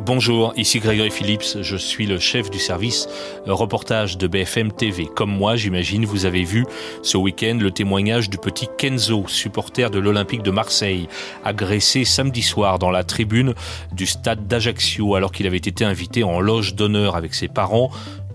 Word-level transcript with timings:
Bonjour, 0.00 0.52
ici 0.56 0.80
Grégory 0.80 1.10
Phillips, 1.10 1.62
je 1.62 1.76
suis 1.76 2.06
le 2.06 2.18
chef 2.18 2.50
du 2.50 2.58
service 2.58 3.08
reportage 3.46 4.18
de 4.18 4.26
BFM 4.26 4.72
TV. 4.72 5.06
Comme 5.06 5.30
moi, 5.30 5.56
j'imagine, 5.56 6.04
vous 6.04 6.26
avez 6.26 6.42
vu 6.42 6.66
ce 7.02 7.16
week-end 7.16 7.58
le 7.60 7.70
témoignage 7.70 8.28
du 8.28 8.36
petit 8.36 8.66
Kenzo, 8.76 9.24
supporter 9.28 9.90
de 9.90 9.98
l'Olympique 9.98 10.42
de 10.42 10.50
Marseille, 10.50 11.08
agressé 11.44 12.04
samedi 12.04 12.42
soir 12.42 12.78
dans 12.78 12.90
la 12.90 13.04
tribune 13.04 13.54
du 13.92 14.06
stade 14.06 14.46
d'Ajaccio 14.48 15.14
alors 15.14 15.30
qu'il 15.30 15.46
avait 15.46 15.56
été 15.56 15.84
invité 15.84 16.24
en 16.24 16.40
loge 16.40 16.74
d'honneur 16.74 17.14
avec 17.14 17.32
ses 17.32 17.48
parents 17.48 17.90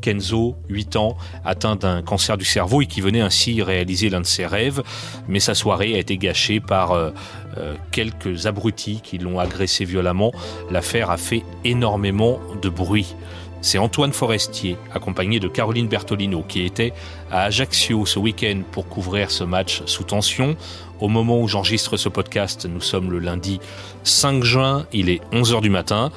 Kenzo, 0.09 0.55
8 0.69 0.95
ans, 0.95 1.17
atteint 1.45 1.75
d'un 1.75 2.01
cancer 2.01 2.35
du 2.35 2.43
cerveau 2.43 2.81
et 2.81 2.87
qui 2.87 2.99
venait 2.99 3.21
ainsi 3.21 3.61
réaliser 3.61 4.09
l'un 4.09 4.21
de 4.21 4.25
ses 4.25 4.47
rêves. 4.47 4.81
Mais 5.27 5.39
sa 5.39 5.53
soirée 5.53 5.93
a 5.93 5.99
été 5.99 6.17
gâchée 6.17 6.59
par 6.59 6.93
euh, 6.93 7.11
euh, 7.59 7.75
quelques 7.91 8.47
abrutis 8.47 9.01
qui 9.03 9.19
l'ont 9.19 9.37
agressé 9.37 9.85
violemment. 9.85 10.31
L'affaire 10.71 11.11
a 11.11 11.17
fait 11.17 11.43
énormément 11.63 12.39
de 12.59 12.69
bruit. 12.69 13.15
C'est 13.61 13.77
Antoine 13.77 14.11
Forestier, 14.11 14.77
accompagné 14.95 15.39
de 15.39 15.47
Caroline 15.47 15.87
Bertolino, 15.87 16.41
qui 16.41 16.63
était 16.63 16.91
à 17.29 17.43
Ajaccio 17.43 18.07
ce 18.07 18.17
week-end 18.17 18.63
pour 18.71 18.87
couvrir 18.87 19.29
ce 19.29 19.43
match 19.43 19.83
sous 19.85 20.05
tension. 20.05 20.57
Au 20.99 21.07
moment 21.07 21.39
où 21.39 21.47
j'enregistre 21.47 21.97
ce 21.97 22.09
podcast, 22.09 22.65
nous 22.65 22.81
sommes 22.81 23.11
le 23.11 23.19
lundi 23.19 23.59
5 24.05 24.43
juin, 24.43 24.87
il 24.91 25.09
est 25.09 25.21
11h 25.33 25.61
du 25.61 25.69
matin. 25.69 26.11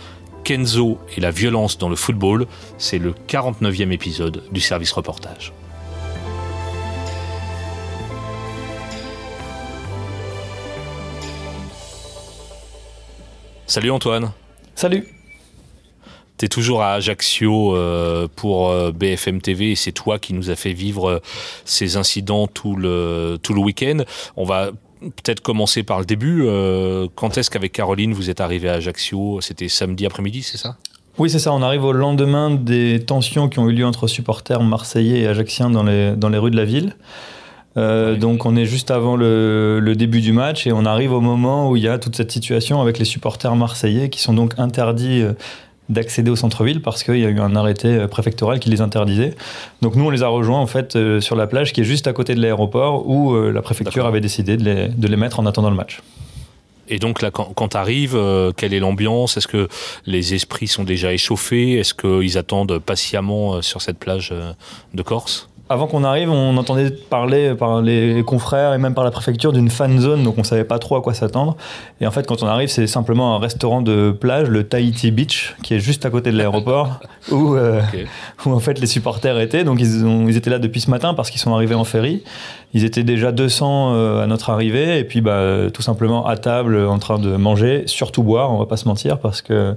Kenzo 0.45 0.99
et 1.17 1.21
la 1.21 1.31
violence 1.31 1.79
dans 1.79 1.89
le 1.89 1.97
football, 1.97 2.47
c'est 2.79 2.99
le 2.99 3.15
49e 3.29 3.91
épisode 3.93 4.43
du 4.53 4.61
service 4.61 4.93
reportage. 4.93 5.53
Salut 13.67 13.91
Antoine. 13.91 14.33
Salut. 14.75 15.07
Tu 16.37 16.47
es 16.47 16.49
toujours 16.49 16.83
à 16.83 16.95
Ajaccio 16.95 17.75
euh, 17.75 18.29
pour 18.35 18.69
euh, 18.69 18.93
BFM 18.93 19.41
TV 19.41 19.71
et 19.71 19.77
c'est 19.77 19.93
toi 19.93 20.19
qui 20.19 20.35
nous 20.35 20.51
as 20.51 20.57
fait 20.57 20.73
vivre 20.73 21.09
euh, 21.09 21.19
ces 21.65 21.97
incidents 21.97 22.47
tout 22.49 22.77
le, 22.77 23.39
tout 23.43 23.55
le 23.55 23.61
week-end. 23.61 23.99
On 24.37 24.45
va 24.45 24.73
peut-être 25.11 25.41
commencer 25.41 25.83
par 25.83 25.99
le 25.99 26.05
début. 26.05 26.45
quand 27.15 27.37
est-ce 27.39 27.51
qu'avec 27.51 27.73
Caroline 27.73 28.13
vous 28.13 28.31
êtes 28.31 28.41
arrivé 28.41 28.69
à 28.69 28.75
Ajaccio? 28.75 29.41
C'était 29.41 29.69
samedi 29.69 30.07
après-midi, 30.07 30.43
c'est 30.43 30.59
ça? 30.59 30.77
Oui, 31.19 31.29
c'est 31.29 31.39
ça. 31.39 31.53
On 31.53 31.63
arrive 31.63 31.85
au 31.85 31.93
lendemain 31.93 32.51
des 32.51 33.05
tensions 33.05 33.49
qui 33.49 33.59
ont 33.59 33.69
eu 33.69 33.73
lieu 33.73 33.85
entre 33.85 34.07
supporters 34.07 34.63
marseillais 34.63 35.21
et 35.21 35.27
ajacciens 35.27 35.69
dans 35.69 35.83
les, 35.83 36.17
dans 36.17 36.31
les 36.31 36.39
rues 36.39 36.51
de 36.51 36.57
la 36.57 36.65
ville. 36.65 36.97
Donc 37.77 38.45
on 38.45 38.55
est 38.57 38.67
juste 38.67 38.91
avant 38.91 39.17
le, 39.17 39.81
le, 39.81 39.95
début 39.95 40.21
du 40.21 40.33
match 40.33 40.67
et 40.67 40.73
on 40.73 40.85
arrive 40.85 41.13
au 41.13 41.23
moment 41.23 41.71
où 41.71 41.77
il 41.77 41.83
y 41.83 41.89
a 41.89 41.99
toute 41.99 42.17
cette 42.17 42.31
situation 42.31 42.83
avec 42.83 42.99
les 42.99 43.07
supporters 43.07 43.57
marseillais 43.57 44.11
qui 44.11 44.21
sont 44.21 44.35
donc 44.35 44.59
interdits 44.59 45.25
d'accéder 45.93 46.31
au 46.31 46.37
centre-ville 46.37 46.83
parce 46.83 47.03
qu'il 47.03 47.19
y 47.19 47.25
a 47.25 47.29
eu 47.29 47.41
un 47.41 47.55
arrêté 47.55 47.89
euh, 47.89 48.09
préfectoral 48.09 48.59
qui 48.59 48.71
les 48.71 48.81
interdisait. 48.81 49.35
Donc 49.81 49.95
nous, 49.95 50.05
on 50.05 50.11
les 50.11 50.23
a 50.23 50.29
rejoints 50.29 50.59
en 50.59 50.67
fait 50.67 50.97
euh, 50.97 51.21
sur 51.21 51.37
la 51.37 51.47
plage 51.47 51.73
qui 51.73 51.83
est 51.83 51.85
juste 51.85 52.07
à 52.07 52.13
côté 52.13 52.35
de 52.35 52.41
l'aéroport 52.41 53.09
où 53.09 53.35
euh, 53.35 53.53
la 53.53 53.63
préfecture 53.63 54.07
avait 54.07 54.21
décidé 54.21 54.57
de 54.57 54.65
les, 54.65 54.89
de 54.89 55.07
les, 55.07 55.17
mettre 55.17 55.41
en 55.41 55.47
attendant 55.47 55.71
le 55.71 55.77
match. 55.77 56.01
Et 56.89 56.99
donc 56.99 57.23
là, 57.23 57.31
quand, 57.31 57.53
quand 57.55 57.69
tu 57.69 57.77
arrives, 57.77 58.19
quelle 58.57 58.75
est 58.75 58.81
l'ambiance? 58.81 59.37
Est-ce 59.37 59.47
que 59.47 59.69
les 60.05 60.35
esprits 60.35 60.67
sont 60.67 60.85
déjà 60.85 61.13
échauffés? 61.13 61.79
Est-ce 61.79 61.95
qu'ils 61.95 62.37
attendent 62.37 62.79
patiemment 62.81 63.63
sur 63.63 63.81
cette 63.81 63.99
plage 63.99 64.35
de 64.93 65.03
Corse? 65.03 65.49
Avant 65.73 65.87
qu'on 65.87 66.05
arrive, 66.05 66.31
on 66.31 66.57
entendait 66.57 66.91
parler 66.91 67.55
par 67.55 67.81
les 67.81 68.23
confrères 68.25 68.75
et 68.75 68.79
même 68.79 68.95
par 68.95 69.05
la 69.05 69.11
préfecture 69.11 69.53
d'une 69.53 69.71
fan 69.71 69.99
zone, 69.99 70.23
donc 70.23 70.37
on 70.39 70.45
savait 70.45 70.65
pas 70.65 70.79
trop 70.79 70.97
à 70.97 71.03
quoi 71.03 71.15
s'attendre. 71.15 71.57
Et 72.01 72.07
en 72.07 72.11
fait, 72.11 72.27
quand 72.27 72.43
on 72.43 72.47
arrive, 72.47 72.69
c'est 72.69 72.87
simplement 72.87 73.37
un 73.37 73.39
restaurant 73.39 73.83
de 73.83 74.11
plage, 74.13 74.49
le 74.49 74.65
Tahiti 74.65 75.11
Beach, 75.11 75.55
qui 75.63 75.75
est 75.75 75.81
juste 75.81 76.05
à 76.07 76.11
côté 76.11 76.31
de 76.31 76.37
l'aéroport, 76.37 77.01
où, 77.31 77.55
euh, 77.55 77.81
où 78.45 78.53
en 78.53 78.61
fait 78.61 78.79
les 78.79 78.87
supporters 78.87 79.39
étaient. 79.41 79.65
Donc 79.65 79.81
ils, 79.81 80.05
ont, 80.05 80.29
ils 80.29 80.37
étaient 80.37 80.51
là 80.51 80.59
depuis 80.59 80.81
ce 80.81 80.91
matin 80.91 81.15
parce 81.15 81.31
qu'ils 81.31 81.41
sont 81.41 81.55
arrivés 81.55 81.75
en 81.75 81.85
ferry. 81.85 82.23
Ils 82.75 82.85
étaient 82.85 83.03
déjà 83.03 83.33
200 83.33 83.95
euh, 83.95 84.23
à 84.23 84.27
notre 84.27 84.51
arrivée, 84.51 84.99
et 84.99 85.05
puis 85.05 85.21
bah, 85.21 85.71
tout 85.73 85.83
simplement 85.83 86.27
à 86.27 86.37
table 86.37 86.77
en 86.77 86.99
train 86.99 87.19
de 87.19 87.37
manger, 87.37 87.85
surtout 87.87 88.23
boire, 88.23 88.53
on 88.53 88.59
va 88.59 88.67
pas 88.67 88.77
se 88.77 88.89
mentir, 88.89 89.19
parce 89.19 89.43
que 89.43 89.77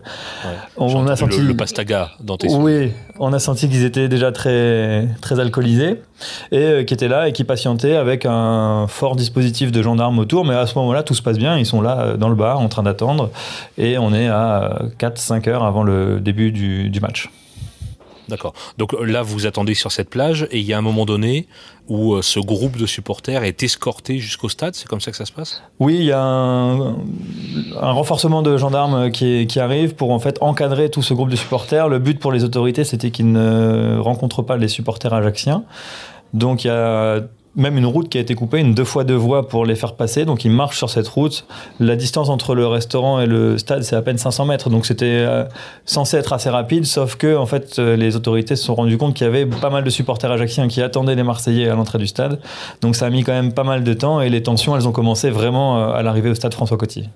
on, 0.78 1.08
a 1.08 1.16
senti 1.16 1.42
le, 1.42 1.56
pastaga 1.56 2.12
dans 2.22 2.38
tes 2.38 2.48
Oui, 2.54 2.92
on 3.20 3.34
a 3.34 3.40
senti 3.40 3.70
qu'ils 3.70 3.84
étaient 3.84 4.08
déjà 4.08 4.32
très 4.32 5.08
très 5.22 5.40
alcoolisés 5.40 6.02
et 6.52 6.58
euh, 6.58 6.84
qui 6.84 6.94
étaient 6.94 7.08
là 7.08 7.28
et 7.28 7.34
qui 7.34 7.44
patientaient 7.44 7.96
avec 7.96 8.26
un 8.26 8.88
fort 8.88 9.16
dispositif 9.16 9.72
de 9.72 9.82
gendarmes 9.82 10.20
autour. 10.20 10.46
Mais 10.46 10.56
à 10.56 10.66
ce 10.66 10.76
moment-là, 10.76 11.04
tout 11.04 11.14
se 11.14 11.22
passe 11.22 11.38
bien. 11.38 11.58
Ils 11.58 11.66
sont 11.66 11.82
là 11.82 12.00
euh, 12.00 12.18
dans 12.18 12.30
le 12.30 12.36
bar 12.36 12.60
en 12.60 12.70
train 12.70 12.84
d'attendre, 12.84 13.30
et 13.78 13.98
on 13.98 14.14
est 14.14 14.28
à 14.28 14.80
4-5 15.00 15.50
heures 15.50 15.64
avant 15.64 15.84
le 15.84 16.20
début 16.20 16.52
du, 16.52 16.90
du 16.90 17.00
match. 17.00 17.30
D'accord. 18.30 18.54
Donc 18.78 18.94
là, 19.00 19.22
vous 19.22 19.46
attendez 19.46 19.74
sur 19.74 19.92
cette 19.92 20.10
plage 20.10 20.48
et 20.52 20.60
il 20.60 20.66
y 20.66 20.74
a 20.74 20.78
un 20.78 20.82
moment 20.82 21.06
donné 21.06 21.48
où 21.88 22.14
euh, 22.14 22.22
ce 22.22 22.40
groupe 22.40 22.78
de 22.78 22.86
supporters 22.86 23.44
est 23.44 23.62
escorté 23.62 24.18
jusqu'au 24.18 24.50
stade. 24.50 24.74
C'est 24.74 24.88
comme 24.88 25.02
ça 25.02 25.12
que 25.12 25.18
ça 25.18 25.26
se 25.26 25.32
passe? 25.32 25.62
Oui, 25.80 25.96
il 26.00 26.06
y 26.06 26.12
a 26.12 26.20
un, 26.20 26.96
renforcement 27.82 28.42
de 28.42 28.58
gendarmes 28.58 29.12
qui, 29.12 29.46
qui, 29.48 29.60
arrive 29.60 29.96
pour 29.96 30.12
en 30.12 30.20
fait 30.20 30.38
encadrer 30.42 30.90
tout 30.90 31.04
ce 31.04 31.14
groupe 31.14 31.30
de 31.30 31.36
supporters. 31.36 31.88
Le 31.88 32.00
but 32.00 32.20
pour 32.20 32.32
les 32.32 32.44
autorités, 32.44 32.84
c'était 32.84 33.12
qu'ils 33.12 33.32
ne 33.32 33.98
rencontrent 34.00 34.42
pas 34.42 34.58
les 34.58 34.68
supporters 34.68 35.14
ajacciens. 35.14 35.64
Donc 36.34 36.64
il 36.64 36.68
y 36.68 36.72
a 36.72 37.22
même 37.56 37.78
une 37.78 37.86
route 37.86 38.10
qui 38.10 38.18
a 38.18 38.22
été 38.22 38.36
coupée, 38.36 38.60
une 38.60 38.74
deux 38.74 38.84
fois 38.84 39.04
deux 39.04 39.16
voies 39.16 39.48
pour 39.48 39.66
les 39.66 39.76
faire 39.76 39.96
passer. 39.96 40.26
Donc 40.26 40.46
ils 40.46 40.52
marchent 40.52 40.78
sur 40.78 40.90
cette 40.90 41.08
route. 41.08 41.46
La 41.80 41.96
distance 41.96 42.30
entre 42.30 42.56
le 42.56 42.68
restaurant 42.68 43.20
et 43.20 43.26
le 43.26 43.58
stade, 43.58 43.84
c'est 43.84 43.96
à 43.96 44.02
peine 44.02 44.18
500 44.18 44.46
mètres. 44.46 44.70
Donc 44.70 44.86
c'était 44.86 45.06
euh, 45.06 45.46
censé 45.86 46.18
être 46.18 46.34
assez 46.34 46.50
rapide, 46.50 46.86
sauf 46.86 47.16
que 47.16 47.36
en 47.36 47.46
fait 47.46 47.80
euh, 47.80 47.96
les 47.96 48.16
autorités 48.16 48.56
se 48.56 48.64
sont 48.64 48.76
rendues 48.76 48.98
compte 48.98 49.14
qu'il 49.14 49.26
y 49.26 49.28
avait 49.28 49.46
pas 49.46 49.70
mal 49.70 49.84
de 49.84 49.90
supporters 49.90 50.32
ajacciens 50.32 50.68
qui 50.68 50.82
attendaient 50.82 51.16
les 51.16 51.24
Marseillais 51.24 51.70
à 51.70 51.76
l'entrée 51.76 51.98
du 51.98 52.08
stade. 52.08 52.40
Donc 52.82 52.96
ça 52.96 53.06
a 53.06 53.10
mis 53.10 53.24
quand 53.24 53.34
même 53.34 53.54
pas 53.54 53.64
mal 53.64 53.84
de 53.84 53.94
temps 53.94 54.22
et 54.22 54.30
les 54.30 54.44
tensions, 54.44 54.76
elles 54.76 54.88
ont 54.88 54.94
commencé 54.94 55.30
vraiment 55.30 55.78
euh, 55.78 55.94
à 55.94 56.04
l'arrivée 56.04 56.30
au 56.30 56.36
stade 56.36 56.54
François 56.54 56.78
Coty. 56.78 57.10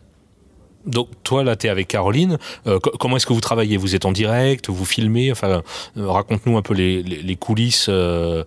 Donc 0.86 1.10
toi 1.24 1.44
là 1.44 1.58
tu 1.58 1.68
es 1.68 1.70
avec 1.70 1.90
Caroline, 1.90 2.38
euh, 2.66 2.80
comment 3.00 3.18
est-ce 3.18 3.26
que 3.26 3.34
vous 3.34 3.42
travaillez? 3.42 3.76
Vous 3.76 3.96
êtes 3.96 4.06
en 4.06 4.14
direct, 4.14 4.70
vous 4.70 4.86
filmez? 4.86 5.30
Enfin 5.30 5.62
euh, 5.98 6.08
raconte-nous 6.08 6.58
un 6.58 6.62
peu 6.62 6.74
les, 6.74 7.04
les, 7.04 7.36
coulisses 7.36 7.88
euh, 7.90 8.44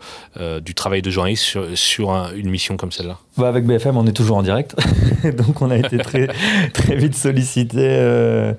du 0.65 0.75
travail 0.75 1.03
de 1.03 1.11
journaliste 1.11 1.43
sur, 1.43 1.67
sur 1.75 2.11
une 2.35 2.49
mission 2.49 2.79
comme 2.79 2.91
celle-là. 2.91 3.19
Bah 3.37 3.49
avec 3.49 3.67
BFM 3.67 3.99
on 3.99 4.07
est 4.07 4.13
toujours 4.13 4.39
en 4.39 4.43
direct, 4.43 4.75
donc 5.37 5.61
on 5.61 5.71
a 5.71 5.77
été 5.77 5.99
très, 5.99 6.29
très 6.73 6.97
vite 6.97 7.15
sollicité 7.15 8.53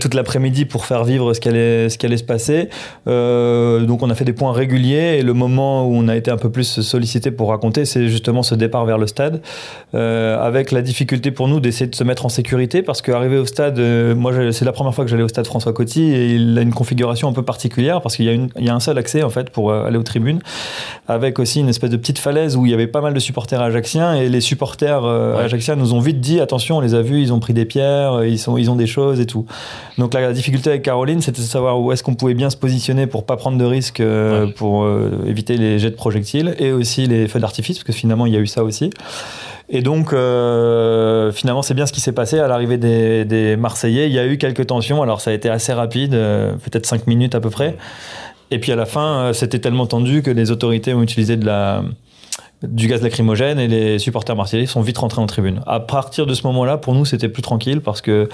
toute 0.00 0.14
l'après-midi 0.14 0.64
pour 0.64 0.86
faire 0.86 1.04
vivre 1.04 1.34
ce 1.34 1.40
qui 1.40 1.48
allait, 1.48 1.90
ce 1.90 1.98
qui 1.98 2.06
allait 2.06 2.16
se 2.16 2.24
passer. 2.24 2.68
donc 3.06 4.02
on 4.02 4.08
a 4.08 4.14
fait 4.14 4.24
des 4.24 4.32
points 4.32 4.52
réguliers 4.52 5.18
et 5.18 5.22
le 5.22 5.34
moment 5.34 5.86
où 5.86 5.94
on 5.94 6.08
a 6.08 6.16
été 6.16 6.30
un 6.30 6.36
peu 6.38 6.50
plus 6.50 6.80
sollicité 6.80 7.30
pour 7.30 7.50
raconter 7.50 7.84
c'est 7.84 8.08
justement 8.08 8.42
ce 8.42 8.54
départ 8.54 8.86
vers 8.86 8.98
le 8.98 9.06
stade, 9.06 9.42
avec 9.92 10.70
la 10.70 10.80
difficulté 10.80 11.30
pour 11.30 11.48
nous 11.48 11.60
d'essayer 11.60 11.86
de 11.86 11.94
se 11.94 12.04
mettre 12.04 12.24
en 12.24 12.30
sécurité 12.30 12.82
parce 12.82 13.02
que 13.02 13.09
arrivé 13.14 13.38
au 13.38 13.46
stade, 13.46 13.78
euh, 13.78 14.14
moi 14.14 14.32
c'est 14.52 14.64
la 14.64 14.72
première 14.72 14.94
fois 14.94 15.04
que 15.04 15.10
j'allais 15.10 15.22
au 15.22 15.28
stade 15.28 15.46
François 15.46 15.72
Coty 15.72 16.02
et 16.02 16.34
il 16.34 16.58
a 16.58 16.62
une 16.62 16.72
configuration 16.72 17.28
un 17.28 17.32
peu 17.32 17.42
particulière 17.42 18.00
parce 18.00 18.16
qu'il 18.16 18.48
y, 18.56 18.68
a 18.68 18.74
un 18.74 18.80
seul 18.80 18.98
accès 18.98 19.22
en 19.22 19.30
fait 19.30 19.50
pour 19.50 19.70
euh, 19.70 19.86
aller 19.86 19.96
aux 19.96 20.02
tribunes, 20.02 20.40
avec 21.08 21.38
aussi 21.38 21.60
une 21.60 21.68
espèce 21.68 21.90
de 21.90 21.96
petite 21.96 22.18
falaise 22.18 22.56
où 22.56 22.66
il 22.66 22.70
y 22.70 22.74
avait 22.74 22.86
pas 22.86 23.00
mal 23.00 23.14
de 23.14 23.18
supporters 23.18 23.60
ajacciens 23.60 24.14
et 24.14 24.28
les 24.28 24.40
supporters 24.40 25.04
euh, 25.04 25.44
ajacciens 25.44 25.76
nous 25.76 25.94
ont 25.94 26.00
vite 26.00 26.20
dit 26.20 26.40
attention, 26.40 26.78
on 26.78 26.80
les 26.80 26.94
a 26.94 27.02
vus, 27.02 27.20
ils 27.20 27.32
ont 27.32 27.40
pris 27.40 27.54
des 27.54 27.64
pierres, 27.64 28.24
ils, 28.24 28.38
sont, 28.38 28.56
ils 28.56 28.70
ont 28.70 28.76
des 28.76 28.86
choses 28.86 29.20
et 29.20 29.26
tout. 29.26 29.46
Donc 29.98 30.14
la, 30.14 30.32
difficulté 30.32 30.70
avec 30.70 30.82
Caroline, 30.82 31.20
c'était 31.20 31.42
de 31.42 31.46
savoir 31.46 31.80
où 31.80 31.92
est-ce 31.92 32.02
qu'on 32.02 32.14
pouvait 32.14 32.34
bien 32.34 32.50
se 32.50 32.56
positionner 32.56 33.06
pour 33.06 33.24
pas 33.24 33.36
prendre 33.36 33.58
de 33.58 33.64
risques, 33.64 34.02
pour 34.56 34.88
éviter 35.26 35.56
les 35.56 35.78
jets 35.78 35.90
de 35.90 35.96
projectiles 35.96 36.54
et 36.58 36.72
aussi 36.72 37.06
les 37.06 37.28
feux 37.28 37.40
d'artifice 37.40 37.78
parce 37.78 37.84
que 37.84 37.92
finalement 37.92 38.26
il 38.26 38.32
y 38.32 38.36
a 38.36 38.40
eu 38.40 38.46
ça 38.46 38.64
aussi. 38.64 38.90
Et 39.72 39.82
donc, 39.82 40.12
euh, 40.12 41.30
finalement, 41.30 41.62
c'est 41.62 41.74
bien 41.74 41.86
ce 41.86 41.92
qui 41.92 42.00
s'est 42.00 42.12
passé 42.12 42.40
à 42.40 42.48
l'arrivée 42.48 42.76
des, 42.76 43.56
Marseillais. 43.56 44.08
Il 44.08 44.12
y 44.12 44.18
a 44.18 44.26
eu 44.26 44.36
quelques 44.36 44.66
tensions. 44.66 45.00
Alors, 45.00 45.20
ça 45.20 45.30
a 45.30 45.32
été 45.32 45.48
assez 45.48 45.72
rapide, 45.72 46.14
euh, 46.14 46.54
peut-être 46.54 46.86
5 46.86 47.06
minutes 47.06 47.36
à 47.36 47.40
peu 47.40 47.50
près. 47.50 47.76
Et 48.50 48.58
puis, 48.58 48.72
à 48.72 48.76
la 48.76 48.84
fin, 48.84 49.20
euh, 49.20 49.32
c'était 49.32 49.60
tellement 49.60 49.86
tendu 49.86 50.22
que 50.22 50.30
les 50.32 50.50
autorités 50.50 50.92
ont 50.92 51.02
utilisé 51.02 51.36
de 51.36 51.46
la, 51.46 51.84
du 52.64 52.88
gaz 52.88 53.00
lacrymogène 53.00 53.60
et 53.60 53.68
les 53.68 54.00
supporters 54.00 54.34
marseillais 54.34 54.66
sont 54.66 54.80
vite 54.80 54.98
rentrés 54.98 55.22
en 55.22 55.26
tribune. 55.26 55.60
À 55.68 55.78
partir 55.78 56.26
de 56.26 56.34
ce 56.34 56.44
moment-là, 56.48 56.76
pour 56.76 56.94
nous, 56.94 57.04
c'était 57.04 57.28
plus 57.28 57.42
tranquille 57.42 57.80
parce 57.80 58.00
que 58.00 58.28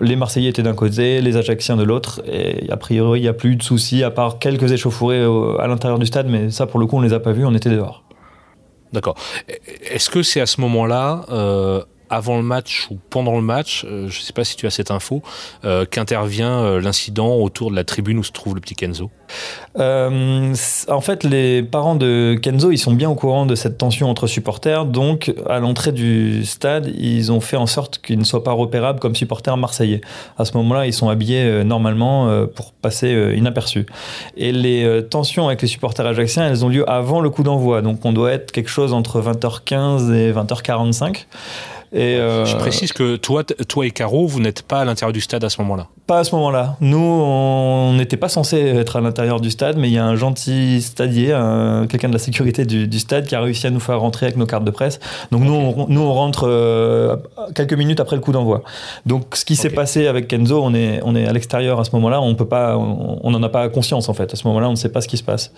les 0.00 0.16
Marseillais 0.16 0.48
étaient 0.48 0.62
d'un 0.62 0.72
côté, 0.72 1.20
les 1.20 1.36
Ajacciens 1.36 1.76
de 1.76 1.82
l'autre, 1.82 2.22
et 2.24 2.70
a 2.70 2.76
priori, 2.78 3.18
il 3.18 3.22
n'y 3.22 3.28
a 3.28 3.34
plus 3.34 3.56
de 3.56 3.62
soucis, 3.62 4.02
à 4.02 4.10
part 4.10 4.38
quelques 4.38 4.72
échauffourées 4.72 5.24
à 5.58 5.66
l'intérieur 5.66 5.98
du 5.98 6.06
stade, 6.06 6.26
mais 6.30 6.48
ça, 6.48 6.66
pour 6.66 6.80
le 6.80 6.86
coup, 6.86 6.96
on 6.96 7.00
ne 7.00 7.06
les 7.06 7.12
a 7.12 7.20
pas 7.20 7.32
vus, 7.32 7.44
on 7.44 7.54
était 7.54 7.68
dehors. 7.68 8.02
D'accord. 8.92 9.16
Est-ce 9.48 10.10
que 10.10 10.22
c'est 10.22 10.40
à 10.40 10.46
ce 10.46 10.60
moment-là, 10.60 11.24
euh, 11.30 11.82
avant 12.10 12.36
le 12.36 12.42
match 12.42 12.88
ou 12.90 12.98
pendant 13.08 13.36
le 13.36 13.42
match, 13.42 13.86
je 13.88 14.04
ne 14.04 14.10
sais 14.10 14.32
pas 14.32 14.44
si 14.44 14.56
tu 14.56 14.66
as 14.66 14.70
cette 14.70 14.90
info, 14.90 15.22
qu'intervient 15.90 16.78
l'incident 16.78 17.36
autour 17.36 17.70
de 17.70 17.76
la 17.76 17.84
tribune 17.84 18.18
où 18.18 18.24
se 18.24 18.32
trouve 18.32 18.54
le 18.54 18.60
petit 18.60 18.74
Kenzo 18.74 19.10
En 19.76 21.00
fait, 21.00 21.24
les 21.24 21.62
parents 21.62 21.94
de 21.94 22.38
Kenzo, 22.42 22.70
ils 22.72 22.78
sont 22.78 22.92
bien 22.92 23.08
au 23.08 23.14
courant 23.14 23.46
de 23.46 23.54
cette 23.54 23.78
tension 23.78 24.10
entre 24.10 24.26
supporters, 24.26 24.84
donc 24.84 25.32
à 25.48 25.60
l'entrée 25.60 25.92
du 25.92 26.44
stade, 26.44 26.90
ils 26.98 27.30
ont 27.32 27.40
fait 27.40 27.56
en 27.56 27.66
sorte 27.66 28.00
qu'il 28.02 28.18
ne 28.18 28.24
soit 28.24 28.44
pas 28.44 28.52
repérable 28.52 28.98
comme 28.98 29.14
supporter 29.14 29.56
marseillais. 29.56 30.00
À 30.38 30.44
ce 30.44 30.56
moment-là, 30.56 30.86
ils 30.86 30.92
sont 30.92 31.08
habillés 31.08 31.64
normalement 31.64 32.46
pour 32.54 32.72
passer 32.72 33.34
inaperçus. 33.36 33.86
Et 34.36 34.52
les 34.52 35.04
tensions 35.08 35.46
avec 35.46 35.62
les 35.62 35.68
supporters 35.68 36.06
ajaxiens, 36.06 36.48
elles 36.48 36.64
ont 36.64 36.68
lieu 36.68 36.88
avant 36.90 37.20
le 37.20 37.30
coup 37.30 37.42
d'envoi. 37.42 37.82
Donc 37.82 38.04
on 38.04 38.12
doit 38.12 38.32
être 38.32 38.52
quelque 38.52 38.70
chose 38.70 38.92
entre 38.92 39.20
20h15 39.20 40.12
et 40.12 40.32
20h45. 40.32 41.26
Et 41.92 42.16
euh, 42.16 42.44
Je 42.44 42.56
précise 42.56 42.92
que 42.92 43.16
toi, 43.16 43.42
toi 43.44 43.86
et 43.86 43.90
Caro, 43.90 44.26
vous 44.26 44.40
n'êtes 44.40 44.62
pas 44.62 44.80
à 44.80 44.84
l'intérieur 44.84 45.12
du 45.12 45.20
stade 45.20 45.42
à 45.42 45.50
ce 45.50 45.60
moment-là. 45.62 45.88
Pas 46.06 46.20
à 46.20 46.24
ce 46.24 46.34
moment-là. 46.36 46.76
Nous, 46.80 46.98
on 46.98 47.94
n'était 47.94 48.16
pas 48.16 48.28
censé 48.28 48.58
être 48.58 48.96
à 48.96 49.00
l'intérieur 49.00 49.40
du 49.40 49.50
stade, 49.50 49.76
mais 49.76 49.88
il 49.88 49.94
y 49.94 49.98
a 49.98 50.04
un 50.04 50.16
gentil 50.16 50.82
stadier, 50.82 51.36
quelqu'un 51.88 52.08
de 52.08 52.12
la 52.12 52.18
sécurité 52.18 52.64
du, 52.64 52.98
stade, 52.98 53.26
qui 53.26 53.34
a 53.34 53.40
réussi 53.40 53.66
à 53.66 53.70
nous 53.70 53.80
faire 53.80 54.00
rentrer 54.00 54.26
avec 54.26 54.36
nos 54.36 54.46
cartes 54.46 54.64
de 54.64 54.70
presse. 54.70 55.00
Donc 55.32 55.42
nous, 55.42 55.52
on, 55.52 55.86
nous, 55.88 56.00
on 56.00 56.12
rentre 56.12 56.46
euh, 56.46 57.16
quelques 57.54 57.74
minutes 57.74 58.00
après 58.00 58.16
le 58.16 58.22
coup 58.22 58.32
d'envoi. 58.32 58.62
Donc 59.06 59.34
ce 59.34 59.44
qui 59.44 59.56
s'est 59.56 59.70
passé 59.70 60.06
avec 60.06 60.28
Kenzo, 60.28 60.62
on 60.62 60.74
est, 60.74 61.00
on 61.04 61.14
est 61.16 61.26
à 61.26 61.32
l'extérieur 61.32 61.80
à 61.80 61.84
ce 61.84 61.90
moment-là, 61.96 62.20
on 62.20 62.34
peut 62.34 62.48
pas, 62.48 62.76
on 62.76 63.30
n'en 63.30 63.42
a 63.42 63.48
pas 63.48 63.68
conscience 63.68 64.08
en 64.08 64.14
fait. 64.14 64.32
À 64.32 64.36
ce 64.36 64.46
moment-là, 64.46 64.68
on 64.68 64.72
ne 64.72 64.76
sait 64.76 64.90
pas 64.90 65.00
ce 65.00 65.08
qui 65.08 65.16
se 65.16 65.24
passe. 65.24 65.52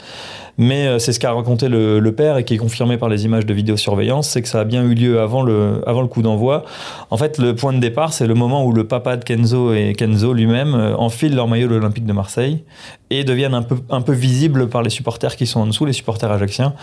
Mais 0.59 0.87
euh, 0.87 0.99
c'est 0.99 1.13
ce 1.13 1.21
qu'a 1.21 1.33
raconté 1.33 1.69
le, 1.69 1.99
le, 1.99 2.13
père 2.13 2.37
et 2.37 2.45
qui 2.45 2.55
est 2.55 2.59
confirmé 2.59 2.99
par 2.99 3.09
les 3.09 3.25
images 3.25 3.47
de 3.47 3.55
vidéosurveillance, 3.55 4.29
c'est 4.29 4.43
que 4.43 4.49
ça 4.49 4.61
a 4.61 4.65
bien 4.65 4.83
eu 4.83 4.95
lieu 4.95 5.21
avant 5.21 5.43
le, 5.43 5.83
avant 5.87 6.03
le 6.03 6.09
coup 6.09 6.22
d'envoi. 6.23 6.65
En 7.11 7.17
fait, 7.17 7.39
le 7.39 7.55
point 7.55 7.73
de 7.73 7.79
départ, 7.79 8.13
c'est 8.13 8.27
le 8.27 8.35
moment 8.35 8.65
où 8.65 8.73
le 8.73 8.87
papa 8.87 9.17
de 9.17 9.25
Kenzo 9.25 9.75
et 9.75 9.93
Kenzo 9.95 10.33
lui-même 10.33 10.75
euh, 10.75 10.97
enfilent 10.97 11.35
leur 11.35 11.49
maillot 11.49 11.69
de 11.69 11.75
l'Olympique 11.75 12.07
de 12.07 12.13
Marseille 12.13 12.65
et 13.11 13.25
deviennent 13.25 13.55
un 13.55 13.63
peu, 13.63 13.77
un 13.91 14.01
peu 14.01 14.13
visibles 14.13 14.69
par 14.69 14.83
les 14.83 14.91
supporters 14.91 15.37
qui 15.37 15.47
sont 15.47 15.61
en 15.61 15.67
dessous, 15.67 15.85
les 15.85 15.93
supporters 15.93 16.31
ajaxiens. 16.31 16.75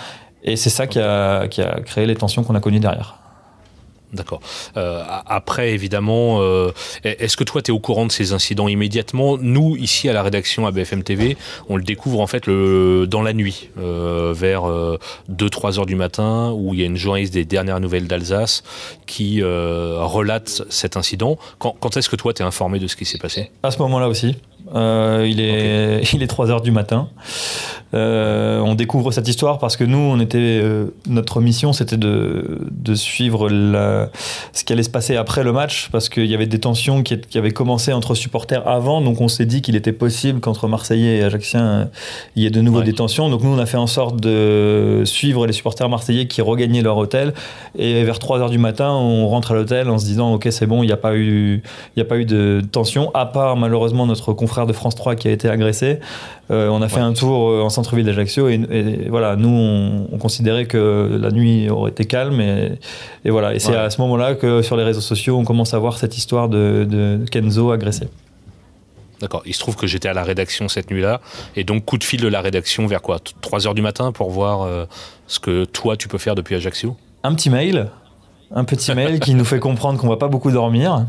Et 0.43 0.55
c'est 0.55 0.69
ça 0.69 0.87
qui 0.87 0.99
a, 0.99 1.47
qui 1.47 1.61
a 1.61 1.81
créé 1.81 2.05
les 2.05 2.15
tensions 2.15 2.43
qu'on 2.43 2.55
a 2.55 2.59
connues 2.59 2.79
derrière. 2.79 3.17
D'accord. 4.11 4.41
Euh, 4.75 5.03
après, 5.27 5.71
évidemment, 5.71 6.41
euh, 6.41 6.71
est-ce 7.03 7.37
que 7.37 7.43
toi, 7.43 7.61
tu 7.61 7.71
es 7.71 7.73
au 7.73 7.79
courant 7.79 8.07
de 8.07 8.11
ces 8.11 8.33
incidents 8.33 8.67
immédiatement? 8.67 9.37
Nous, 9.37 9.75
ici, 9.75 10.09
à 10.09 10.13
la 10.13 10.23
rédaction 10.23 10.65
à 10.65 10.71
BFM 10.71 11.03
TV, 11.03 11.37
on 11.69 11.77
le 11.77 11.83
découvre 11.83 12.19
en 12.19 12.25
fait 12.25 12.47
le, 12.47 13.05
dans 13.07 13.21
la 13.21 13.33
nuit, 13.33 13.69
euh, 13.79 14.33
vers 14.35 14.63
2-3 15.31 15.79
heures 15.79 15.85
du 15.85 15.95
matin, 15.95 16.51
où 16.55 16.73
il 16.73 16.79
y 16.79 16.83
a 16.83 16.87
une 16.87 16.97
journaliste 16.97 17.33
des 17.33 17.45
dernières 17.45 17.79
nouvelles 17.79 18.07
d'Alsace 18.07 18.63
qui 19.05 19.43
relate 19.43 20.63
cet 20.69 20.97
incident. 20.97 21.37
Quand, 21.59 21.75
quand 21.79 21.95
est-ce 21.97 22.09
que 22.09 22.15
toi, 22.15 22.33
tu 22.33 22.41
es 22.41 22.45
informé 22.45 22.79
de 22.79 22.87
ce 22.87 22.95
qui 22.95 23.05
s'est 23.05 23.19
passé? 23.19 23.51
À 23.61 23.69
ce 23.71 23.77
moment-là 23.79 24.07
aussi. 24.07 24.37
Il, 24.73 25.39
est, 25.39 26.01
il 26.13 26.23
est 26.23 26.27
3 26.27 26.49
heures 26.49 26.61
du 26.61 26.71
matin. 26.71 27.09
Euh, 27.93 28.59
on 28.59 28.75
découvre 28.75 29.11
cette 29.11 29.27
histoire 29.27 29.57
parce 29.57 29.75
que 29.75 29.83
nous, 29.83 29.97
on 29.97 30.19
était, 30.19 30.37
euh, 30.37 30.93
notre 31.07 31.41
mission, 31.41 31.73
c'était 31.73 31.97
de, 31.97 32.59
de 32.69 32.95
suivre 32.95 33.49
la, 33.49 34.09
ce 34.53 34.63
qui 34.63 34.73
allait 34.73 34.83
se 34.83 34.89
passer 34.89 35.15
après 35.15 35.43
le 35.43 35.51
match 35.51 35.89
parce 35.91 36.07
qu'il 36.07 36.27
y 36.27 36.35
avait 36.35 36.45
des 36.45 36.59
tensions 36.59 37.01
qui, 37.01 37.19
qui, 37.19 37.37
avaient 37.37 37.51
commencé 37.51 37.91
entre 37.91 38.13
supporters 38.13 38.67
avant. 38.67 39.01
Donc 39.01 39.21
on 39.21 39.27
s'est 39.27 39.45
dit 39.45 39.61
qu'il 39.61 39.75
était 39.75 39.91
possible 39.91 40.39
qu'entre 40.39 40.67
Marseillais 40.67 41.17
et 41.17 41.23
Ajaxiens, 41.23 41.89
il 42.35 42.43
y 42.43 42.45
ait 42.45 42.51
de 42.51 42.61
nouveau 42.61 42.83
des 42.83 42.93
tensions. 42.93 43.29
Donc 43.29 43.41
nous, 43.41 43.49
on 43.49 43.59
a 43.59 43.65
fait 43.65 43.77
en 43.77 43.87
sorte 43.87 44.19
de 44.19 45.01
suivre 45.05 45.47
les 45.47 45.53
supporters 45.53 45.89
marseillais 45.89 46.27
qui 46.27 46.41
regagnaient 46.41 46.83
leur 46.83 46.97
hôtel. 46.97 47.33
Et 47.77 48.03
vers 48.03 48.19
3 48.19 48.39
heures 48.39 48.49
du 48.49 48.59
matin, 48.59 48.91
on 48.91 49.27
rentre 49.27 49.51
à 49.51 49.55
l'hôtel 49.55 49.89
en 49.89 49.97
se 49.97 50.05
disant, 50.05 50.33
OK, 50.33 50.47
c'est 50.51 50.67
bon, 50.67 50.83
il 50.83 50.87
n'y 50.87 50.91
a, 50.91 50.97
pas 50.97 51.15
eu, 51.15 51.63
il 51.95 51.99
y 51.99 52.01
a 52.01 52.05
pas 52.05 52.17
eu 52.17 52.25
de 52.25 52.61
tension, 52.71 53.11
à 53.15 53.25
part 53.25 53.57
malheureusement 53.57 54.05
notre 54.05 54.33
confrère 54.33 54.67
de 54.67 54.73
France 54.73 54.95
3 54.95 55.15
qui 55.15 55.27
a 55.27 55.31
été 55.31 55.49
agressé. 55.49 55.99
Euh, 56.51 56.67
on 56.69 56.81
a 56.81 56.87
fait 56.87 56.99
un 56.99 57.13
tour 57.13 57.49
euh, 57.49 57.61
en 57.61 57.69
centre-ville 57.79 58.05
d'Ajaccio 58.05 58.49
et, 58.49 59.07
voilà, 59.09 59.35
nous 59.35 60.07
on, 60.11 60.17
considérait 60.17 60.65
que 60.65 61.17
la 61.21 61.31
nuit 61.31 61.69
aurait 61.69 61.91
été 61.91 62.05
calme 62.05 62.41
et, 62.41 62.77
voilà. 63.25 63.53
Et 63.53 63.59
c'est 63.59 63.75
à 63.75 63.89
ce 63.89 64.01
moment-là 64.01 64.35
que 64.35 64.61
sur 64.61 64.75
les 64.75 64.83
réseaux 64.83 65.01
sociaux 65.01 65.37
on 65.37 65.45
commence 65.45 65.73
à 65.73 65.79
voir 65.79 65.97
cette 65.97 66.17
histoire 66.17 66.49
de, 66.49 67.19
Kenzo 67.31 67.71
agressé. 67.71 68.07
D'accord. 69.21 69.41
Il 69.45 69.53
se 69.53 69.59
trouve 69.59 69.75
que 69.75 69.87
j'étais 69.87 70.07
à 70.07 70.13
la 70.13 70.23
rédaction 70.23 70.69
cette 70.69 70.91
nuit-là. 70.91 71.19
Et 71.57 71.65
donc, 71.65 71.83
coup 71.83 71.97
de 71.97 72.05
fil 72.05 72.21
de 72.21 72.27
la 72.29 72.39
rédaction 72.39 72.87
vers 72.87 73.01
quoi? 73.01 73.19
3 73.41 73.67
heures 73.67 73.73
du 73.73 73.81
matin 73.81 74.13
pour 74.13 74.29
voir 74.29 74.61
euh, 74.61 74.85
ce 75.27 75.41
que 75.41 75.65
toi, 75.65 75.97
tu 75.97 76.07
peux 76.07 76.17
faire 76.17 76.35
depuis 76.35 76.55
Ajaccio? 76.55 76.95
Un 77.23 77.35
petit 77.35 77.49
mail. 77.49 77.89
Un 78.55 78.63
petit 78.63 78.93
mail 78.93 79.19
qui 79.19 79.33
nous 79.35 79.43
fait 79.43 79.59
comprendre 79.59 79.99
qu'on 79.99 80.07
va 80.07 80.15
pas 80.15 80.29
beaucoup 80.29 80.51
dormir. 80.51 81.05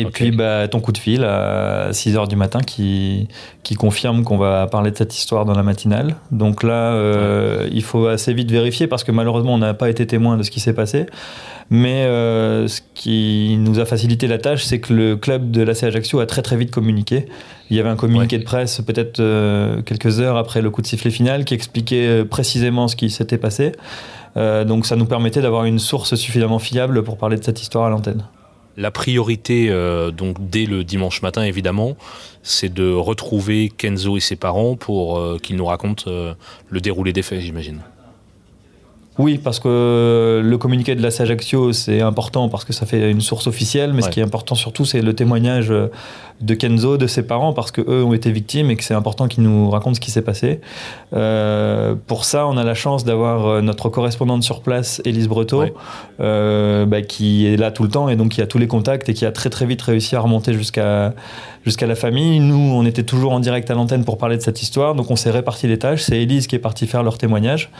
Et 0.00 0.04
puis 0.06 0.30
bah, 0.30 0.68
ton 0.68 0.80
coup 0.80 0.92
de 0.92 0.98
fil 0.98 1.24
à 1.24 1.90
6h 1.90 2.28
du 2.28 2.36
matin 2.36 2.60
qui, 2.60 3.28
qui 3.62 3.74
confirme 3.74 4.24
qu'on 4.24 4.36
va 4.36 4.66
parler 4.66 4.90
de 4.90 4.96
cette 4.96 5.16
histoire 5.16 5.44
dans 5.44 5.54
la 5.54 5.62
matinale. 5.62 6.16
Donc 6.30 6.62
là, 6.62 6.92
euh, 6.92 7.68
il 7.72 7.82
faut 7.82 8.06
assez 8.06 8.34
vite 8.34 8.50
vérifier 8.50 8.86
parce 8.86 9.04
que 9.04 9.12
malheureusement, 9.12 9.54
on 9.54 9.58
n'a 9.58 9.74
pas 9.74 9.90
été 9.90 10.06
témoin 10.06 10.36
de 10.36 10.42
ce 10.42 10.50
qui 10.50 10.60
s'est 10.60 10.72
passé. 10.72 11.06
Mais 11.68 12.04
euh, 12.04 12.68
ce 12.68 12.80
qui 12.94 13.56
nous 13.58 13.80
a 13.80 13.84
facilité 13.86 14.28
la 14.28 14.38
tâche, 14.38 14.64
c'est 14.64 14.78
que 14.78 14.92
le 14.92 15.16
club 15.16 15.50
de 15.50 15.62
l'AC 15.62 15.82
Ajaccio 15.82 16.20
a 16.20 16.26
très 16.26 16.42
très 16.42 16.56
vite 16.56 16.70
communiqué. 16.70 17.26
Il 17.70 17.76
y 17.76 17.80
avait 17.80 17.88
un 17.88 17.96
communiqué 17.96 18.38
de 18.38 18.44
presse 18.44 18.80
peut-être 18.86 19.18
euh, 19.18 19.82
quelques 19.82 20.20
heures 20.20 20.36
après 20.36 20.62
le 20.62 20.70
coup 20.70 20.82
de 20.82 20.86
sifflet 20.86 21.10
final 21.10 21.44
qui 21.44 21.54
expliquait 21.54 22.24
précisément 22.24 22.86
ce 22.86 22.94
qui 22.94 23.10
s'était 23.10 23.38
passé. 23.38 23.72
donc 24.36 24.86
ça 24.86 24.94
nous 24.94 25.06
permettait 25.06 25.40
d'avoir 25.40 25.64
une 25.64 25.80
source 25.80 26.14
suffisamment 26.14 26.60
fiable 26.60 27.02
pour 27.02 27.16
parler 27.16 27.36
de 27.36 27.42
cette 27.42 27.60
histoire 27.60 27.86
à 27.86 27.90
l'antenne. 27.90 28.22
La 28.76 28.90
priorité, 28.90 29.68
euh, 29.70 30.10
donc 30.10 30.36
dès 30.50 30.66
le 30.66 30.84
dimanche 30.84 31.22
matin 31.22 31.42
évidemment, 31.42 31.96
c'est 32.42 32.72
de 32.72 32.92
retrouver 32.92 33.70
Kenzo 33.70 34.18
et 34.18 34.20
ses 34.20 34.36
parents 34.36 34.76
pour 34.76 35.18
euh, 35.18 35.38
qu'ils 35.42 35.56
nous 35.56 35.64
racontent 35.64 36.10
euh, 36.10 36.34
le 36.68 36.80
déroulé 36.80 37.14
des 37.14 37.22
faits, 37.22 37.40
j'imagine. 37.40 37.80
Oui, 39.18 39.38
parce 39.38 39.60
que 39.60 40.42
le 40.44 40.58
communiqué 40.58 40.94
de 40.94 41.02
la 41.02 41.08
Ajaccio, 41.08 41.72
c'est 41.72 42.00
important 42.00 42.48
parce 42.48 42.64
que 42.64 42.72
ça 42.72 42.84
fait 42.84 43.10
une 43.10 43.22
source 43.22 43.46
officielle, 43.46 43.92
mais 43.94 44.02
ce 44.02 44.10
qui 44.10 44.20
est 44.20 44.22
important 44.22 44.54
surtout, 44.54 44.84
c'est 44.84 45.00
le 45.00 45.14
témoignage 45.14 45.72
de 46.40 46.54
Kenzo, 46.54 46.98
de 46.98 47.06
ses 47.06 47.22
parents, 47.22 47.52
parce 47.52 47.70
qu'eux 47.70 48.02
ont 48.02 48.12
été 48.12 48.30
victimes 48.30 48.70
et 48.70 48.76
que 48.76 48.84
c'est 48.84 48.94
important 48.94 49.26
qu'ils 49.26 49.42
nous 49.42 49.70
racontent 49.70 49.94
ce 49.94 50.00
qui 50.00 50.10
s'est 50.10 50.22
passé. 50.22 50.60
Euh, 51.14 51.94
pour 52.06 52.24
ça, 52.24 52.46
on 52.46 52.56
a 52.56 52.64
la 52.64 52.74
chance 52.74 53.04
d'avoir 53.04 53.46
euh, 53.46 53.60
notre 53.62 53.88
correspondante 53.88 54.42
sur 54.42 54.60
place, 54.60 55.00
Élise 55.04 55.28
Breteau, 55.28 55.64
euh, 56.20 56.84
bah, 56.84 57.02
qui 57.02 57.46
est 57.46 57.56
là 57.56 57.70
tout 57.70 57.84
le 57.84 57.88
temps 57.88 58.08
et 58.08 58.16
donc 58.16 58.32
qui 58.32 58.42
a 58.42 58.46
tous 58.46 58.58
les 58.58 58.66
contacts 58.66 59.08
et 59.08 59.14
qui 59.14 59.24
a 59.24 59.32
très 59.32 59.50
très 59.50 59.66
vite 59.66 59.80
réussi 59.82 60.14
à 60.14 60.20
remonter 60.20 60.52
jusqu'à 60.52 61.14
jusqu'à 61.66 61.86
la 61.86 61.96
famille. 61.96 62.38
Nous, 62.38 62.56
on 62.56 62.86
était 62.86 63.02
toujours 63.02 63.32
en 63.32 63.40
direct 63.40 63.70
à 63.70 63.74
l'antenne 63.74 64.04
pour 64.04 64.16
parler 64.16 64.36
de 64.36 64.42
cette 64.42 64.62
histoire, 64.62 64.94
donc 64.94 65.10
on 65.10 65.16
s'est 65.16 65.32
réparti 65.32 65.66
les 65.66 65.78
tâches. 65.78 66.02
C'est 66.02 66.22
Elise 66.22 66.46
qui 66.46 66.54
est 66.54 66.60
partie 66.60 66.86
faire 66.86 67.02
leur 67.02 67.18
témoignage, 67.18 67.70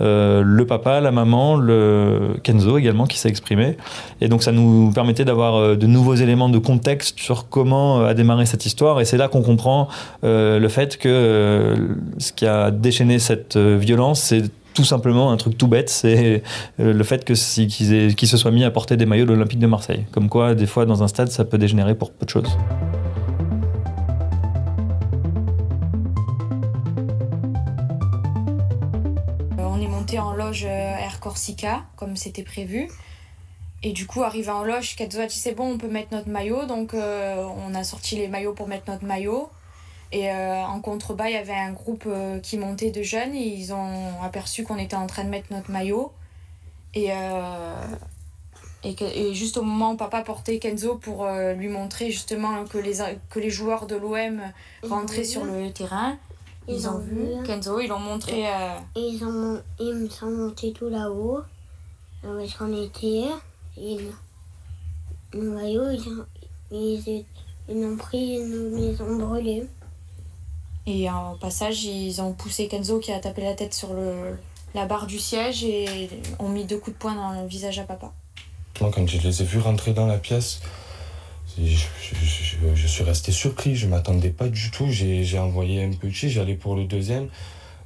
euh, 0.00 0.42
le 0.42 0.66
papa, 0.66 1.00
la 1.00 1.12
maman, 1.12 1.56
le 1.56 2.36
Kenzo 2.42 2.78
également 2.78 3.06
qui 3.06 3.18
s'est 3.18 3.28
exprimé. 3.28 3.76
Et 4.22 4.28
donc 4.28 4.42
ça 4.42 4.50
nous 4.50 4.90
permettait 4.92 5.26
d'avoir 5.26 5.56
euh, 5.56 5.76
de 5.76 5.86
nouveaux 5.86 6.14
éléments 6.14 6.48
de 6.48 6.58
contexte 6.58 7.20
sur 7.20 7.50
comment 7.50 8.00
euh, 8.00 8.06
a 8.06 8.14
démarré 8.14 8.46
cette 8.46 8.64
histoire. 8.64 9.00
Et 9.02 9.04
c'est 9.04 9.18
là 9.18 9.28
qu'on 9.28 9.42
comprend 9.42 9.88
le 10.22 10.68
fait 10.68 10.96
que 10.96 11.74
ce 12.18 12.32
qui 12.32 12.46
a 12.46 12.70
déchaîné 12.70 13.18
cette 13.18 13.56
violence, 13.58 14.20
c'est 14.20 14.44
tout 14.72 14.84
simplement 14.84 15.30
un 15.30 15.36
truc 15.36 15.58
tout 15.58 15.68
bête, 15.68 15.90
c'est 15.90 16.42
le 16.78 17.04
fait 17.04 17.24
que 17.24 17.34
qu'ils 17.34 18.28
se 18.28 18.36
soient 18.36 18.50
mis 18.50 18.64
à 18.64 18.70
porter 18.70 18.96
des 18.96 19.06
maillots 19.06 19.26
de 19.26 19.32
l'Olympique 19.32 19.58
de 19.58 19.66
Marseille. 19.66 20.06
Comme 20.12 20.28
quoi, 20.28 20.54
des 20.54 20.66
fois, 20.66 20.86
dans 20.86 21.02
un 21.02 21.08
stade, 21.08 21.28
ça 21.28 21.44
peut 21.44 21.58
dégénérer 21.58 21.94
pour 21.94 22.10
peu 22.10 22.24
de 22.24 22.30
choses. 22.30 22.56
En 30.12 30.34
loge 30.34 30.64
euh, 30.64 30.96
Air 30.96 31.20
Corsica, 31.20 31.84
comme 31.96 32.16
c'était 32.16 32.42
prévu. 32.42 32.88
Et 33.82 33.92
du 33.92 34.06
coup, 34.06 34.22
arrivé 34.22 34.50
en 34.50 34.64
loge, 34.64 34.96
Katzo 34.96 35.20
a 35.20 35.26
dit 35.26 35.36
c'est 35.36 35.52
bon, 35.52 35.72
on 35.72 35.78
peut 35.78 35.88
mettre 35.88 36.12
notre 36.12 36.28
maillot. 36.28 36.64
Donc, 36.66 36.94
euh, 36.94 37.46
on 37.66 37.74
a 37.74 37.84
sorti 37.84 38.16
les 38.16 38.28
maillots 38.28 38.54
pour 38.54 38.68
mettre 38.68 38.90
notre 38.90 39.04
maillot. 39.04 39.50
Et 40.12 40.30
euh, 40.30 40.64
en 40.64 40.80
contrebas, 40.80 41.28
il 41.28 41.34
y 41.34 41.36
avait 41.36 41.52
un 41.52 41.72
groupe 41.72 42.08
qui 42.42 42.56
montait 42.56 42.90
de 42.90 43.02
jeunes. 43.02 43.34
Et 43.34 43.46
ils 43.46 43.74
ont 43.74 44.22
aperçu 44.22 44.64
qu'on 44.64 44.78
était 44.78 44.96
en 44.96 45.06
train 45.06 45.24
de 45.24 45.30
mettre 45.30 45.52
notre 45.52 45.70
maillot. 45.70 46.12
Et, 46.94 47.10
et, 48.84 49.34
juste 49.34 49.56
au 49.56 49.62
moment 49.62 49.92
où 49.92 49.96
papa 49.96 50.22
portait 50.22 50.58
Kenzo 50.60 50.94
pour 50.94 51.26
lui 51.56 51.68
montrer 51.68 52.12
justement 52.12 52.64
que 52.64 52.78
les, 52.78 52.98
que 53.30 53.40
les 53.40 53.50
joueurs 53.50 53.86
de 53.86 53.96
l'OM 53.96 54.40
rentraient 54.84 55.24
sur 55.24 55.44
le 55.44 55.72
terrain, 55.72 56.16
ils, 56.68 56.88
ont, 56.88 56.98
vu 56.98 57.42
Kenzo, 57.44 57.80
ils 57.80 57.88
l'ont 57.88 57.98
montré. 57.98 58.46
Euh... 58.46 58.78
Ils, 58.96 59.22
ont, 59.24 59.60
ils 59.78 60.10
sont 60.10 60.30
montés 60.30 60.72
tout 60.72 60.88
là-haut, 60.88 61.40
où 62.24 62.38
est-ce 62.38 62.56
qu'on 62.56 62.72
était? 62.82 63.26
Ils, 63.76 64.12
le 65.32 65.50
maillot, 65.50 65.90
ils, 65.90 66.24
ils, 66.70 67.24
ils 67.68 67.84
ont 67.84 67.96
pris, 67.96 68.18
ils 68.18 68.48
nous 68.48 68.76
les 68.76 69.00
ont 69.00 69.16
brûlés. 69.16 69.66
Et 70.86 71.08
en 71.10 71.36
passage, 71.36 71.84
ils 71.84 72.20
ont 72.20 72.32
poussé 72.32 72.68
Kenzo 72.68 72.98
qui 72.98 73.12
a 73.12 73.18
tapé 73.18 73.42
la 73.42 73.54
tête 73.54 73.72
sur 73.72 73.94
le, 73.94 74.36
la 74.74 74.86
barre 74.86 75.06
du 75.06 75.18
siège 75.18 75.64
et 75.64 76.10
ont 76.38 76.48
mis 76.48 76.64
deux 76.64 76.78
coups 76.78 76.94
de 76.94 76.98
poing 76.98 77.14
dans 77.14 77.40
le 77.40 77.46
visage 77.46 77.78
à 77.78 77.84
papa. 77.84 78.12
Moi, 78.80 78.90
quand 78.92 79.06
je 79.08 79.18
les 79.18 79.40
ai 79.40 79.44
vus 79.44 79.60
rentrer 79.60 79.92
dans 79.92 80.06
la 80.06 80.18
pièce, 80.18 80.60
je, 81.62 82.86
suis 82.86 83.04
resté 83.04 83.32
surpris, 83.32 83.76
je 83.76 83.86
ne 83.86 83.90
m'attendais 83.90 84.30
pas 84.30 84.48
du 84.48 84.70
tout. 84.70 84.86
J'ai 84.90 85.38
envoyé 85.38 85.84
un 85.84 85.92
petit, 85.92 86.30
j'allais 86.30 86.54
pour 86.54 86.74
le 86.74 86.84
deuxième. 86.84 87.28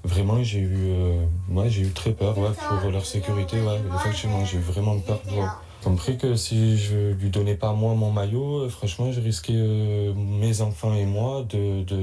Vraiment, 0.05 0.43
j'ai 0.43 0.61
eu, 0.61 0.91
euh, 0.91 1.71
eu 1.71 1.89
très 1.91 2.13
peur 2.13 2.35
pour 2.35 2.91
leur 2.91 3.05
sécurité. 3.05 3.57
effectivement, 3.97 4.45
j'ai 4.45 4.59
vraiment 4.59 4.99
peur. 4.99 5.21
J'ai 5.29 5.43
compris 5.83 6.17
que 6.17 6.35
si 6.35 6.79
je 6.79 7.13
lui 7.13 7.31
donnais 7.31 7.55
pas 7.55 7.73
moi 7.73 7.95
mon 7.95 8.11
maillot, 8.11 8.65
euh, 8.65 8.69
franchement, 8.69 9.13
je 9.13 9.21
risquais 9.21 9.53
euh, 9.55 10.13
mes 10.15 10.61
enfants 10.61 10.95
et 10.95 11.05
moi 11.05 11.45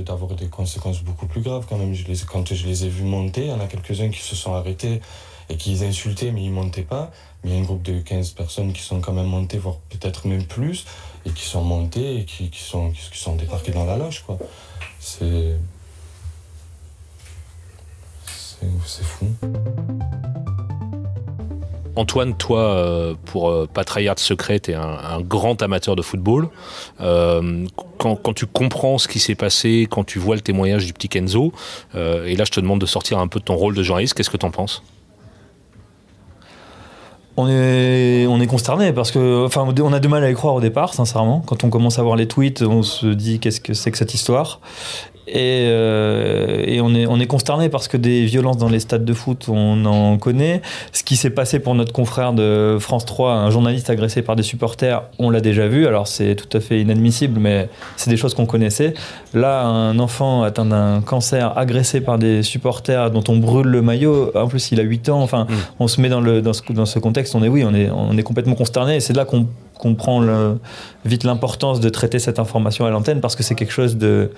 d'avoir 0.06 0.32
de, 0.32 0.36
des 0.36 0.48
conséquences 0.48 1.04
beaucoup 1.04 1.26
plus 1.26 1.42
graves 1.42 1.66
quand 1.68 1.78
même. 1.78 1.94
Je 1.94 2.06
les, 2.08 2.18
quand 2.20 2.54
je 2.54 2.66
les 2.66 2.86
ai 2.86 2.90
vus 2.90 3.04
monter, 3.04 3.42
il 3.42 3.48
y 3.48 3.54
en 3.54 3.60
a 3.60 3.68
quelques-uns 3.68 4.10
qui 4.10 4.22
se 4.22 4.36
sont 4.36 4.54
arrêtés 4.54 5.02
et 5.50 5.58
qui 5.58 5.72
les 5.72 5.84
insultaient, 5.84 6.32
mais 6.32 6.44
ils 6.44 6.52
montaient 6.52 6.82
pas. 6.82 7.12
Il 7.44 7.52
y 7.52 7.56
a 7.56 7.60
un 7.60 7.64
groupe 7.64 7.84
de 7.84 8.00
15 8.00 8.32
personnes 8.32 8.74
qui 8.74 8.82
sont 8.82 9.02
quand 9.02 9.14
même 9.14 9.28
montées, 9.28 9.58
voire 9.58 9.78
peut-être 9.90 10.28
même 10.28 10.46
plus, 10.46 10.86
et 11.25 11.30
qui 11.30 11.44
sont 11.44 11.64
montées 11.64 12.20
et 12.20 12.25
qui, 12.25 12.50
qui 12.50 12.62
sont, 12.62 12.92
qui 12.92 13.20
sont 13.20 13.36
débarquées 13.36 13.72
dans 13.72 13.86
la 13.86 13.98
loge. 13.98 14.24
Quoi. 14.25 14.38
C'est. 15.00 15.56
C'est 18.86 19.04
fou. 19.04 19.28
Antoine, 21.96 22.36
toi, 22.36 22.60
euh, 22.60 23.14
pour 23.25 23.50
euh, 23.50 23.68
pas 23.72 23.84
de 23.84 24.20
secret, 24.20 24.60
tu 24.60 24.72
es 24.72 24.74
un, 24.74 25.22
grand 25.22 25.62
amateur 25.62 25.96
de 25.96 26.02
football. 26.02 26.50
Euh, 27.00 27.66
quand, 27.98 28.16
quand, 28.18 28.34
tu 28.34 28.46
comprends 28.46 28.98
ce 28.98 29.08
qui 29.08 29.20
s'est 29.20 29.36
passé, 29.36 29.88
quand 29.90 30.04
tu 30.04 30.20
vois 30.20 30.36
le 30.36 30.42
témoignage 30.42 30.86
du 30.86 30.94
petit 30.94 31.08
Kenzo, 31.08 31.54
et 31.96 32.36
là 32.36 32.44
je 32.44 32.52
te 32.52 32.60
demande 32.60 32.82
de 32.82 32.86
sortir 32.86 33.20
un 33.20 33.28
peu 33.28 33.40
de 33.40 33.46
ton 33.46 33.56
rôle 33.56 33.75
de 33.75 33.84
journaliste, 33.84 34.14
qu'est-ce 34.14 34.30
que 34.30 34.38
tu 34.38 34.46
en 34.46 34.52
penses? 34.52 34.84
On 37.38 37.50
est, 37.50 38.25
on 38.27 38.39
est 38.39 38.48
consterné 38.48 38.94
parce 38.94 39.12
que, 39.12 39.46
enfin, 39.46 39.65
on 39.65 39.94
a 39.94 40.00
du 40.00 40.08
mal 40.08 40.24
à 40.24 40.30
y 40.30 40.34
croire 40.34 40.56
au 40.56 40.62
départ, 40.62 40.94
sincèrement. 40.94 41.44
Quand 41.46 41.63
on 41.63 41.70
commence 41.70 42.00
à 42.00 42.04
voir 42.04 42.15
les 42.15 42.27
tweets, 42.27 42.62
on 42.62 42.82
se 42.82 43.08
dit 43.08 43.39
qu'est-ce 43.39 43.60
que 43.60 43.74
c'est 43.74 43.92
que 43.92 43.98
cette 43.98 44.13
histoire. 44.13 44.60
Et, 45.27 45.67
euh, 45.70 46.63
et, 46.67 46.82
on, 46.82 46.94
est, 46.94 47.08
on 47.08 47.20
est 47.20 47.27
consterné 47.27 47.70
parce 47.70 47.88
que 47.88 47.98
des 47.98 48.25
violences 48.25 48.58
dans 48.58 48.70
les 48.70 48.79
stades 48.79 49.05
de 49.05 49.13
foot, 49.13 49.46
on 49.50 49.86
en 49.86 50.17
connaît. 50.17 50.62
Ce 50.91 51.03
qui 51.03 51.15
s'est 51.15 51.29
passé 51.29 51.60
pour 51.60 51.74
notre 51.75 51.94
confrère 51.94 52.34
de 52.34 52.77
France 52.79 53.05
3, 53.05 53.34
un 53.34 53.50
journaliste 53.50 53.89
agressé 53.89 54.22
par 54.22 54.36
des 54.36 54.44
supporters, 54.44 55.03
on 55.17 55.29
l'a 55.29 55.41
déjà 55.41 55.67
vu. 55.67 55.88
Alors 55.88 56.08
c'est 56.08 56.36
tout 56.36 56.55
à 56.55 56.60
fait 56.60 56.82
inadmissible, 56.82 57.39
mais 57.39 57.70
c'est 57.98 58.10
des 58.10 58.17
choses 58.17 58.34
qu'on 58.34 58.46
connaissait. 58.46 58.94
Là, 59.34 59.63
un 59.63 59.98
enfant 60.00 60.44
atteint 60.44 60.65
d'un 60.65 61.01
cancer, 61.01 61.58
agressé 61.58 62.01
par 62.01 62.20
des 62.20 62.44
supporters 62.44 63.10
dont 63.12 63.24
on 63.27 63.38
brûle 63.38 63.67
le 63.67 63.82
maillot, 63.82 64.32
en 64.36 64.48
plus 64.48 64.72
il 64.72 64.79
a 64.79 64.84
8 64.84 65.10
ans, 65.10 65.22
enfin, 65.22 65.46
mm. 65.50 65.55
on 65.79 65.88
se 65.88 66.01
met 66.01 66.10
dans, 66.10 66.22
le, 66.22 66.41
dans, 66.41 66.53
ce, 66.53 66.62
dans 66.72 66.86
ce 66.86 67.00
contexte, 67.00 67.36
on 67.36 67.44
est 67.44 67.50
oui, 67.50 67.63
on 67.63 67.74
est, 67.74 67.89
on 67.89 68.17
est 68.17 68.24
complètement 68.24 68.55
consterné. 68.55 68.98
Et 68.98 69.00
c'est 69.00 69.13
là 69.13 69.25
qu'on 69.25 69.48
comprend 69.77 70.20
le, 70.20 70.58
vite 71.05 71.24
l'importance 71.24 71.79
de 71.79 71.89
traiter 71.89 72.20
cette 72.20 72.39
information 72.39 72.86
à 72.86 72.89
l'antenne 72.89 73.22
parce 73.22 73.36
que 73.36 73.44
c'est 73.44 73.55
quelque 73.55 73.74
chose 73.74 73.98
de, 73.98 74.32